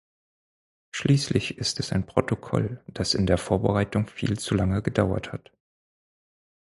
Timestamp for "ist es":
1.59-1.91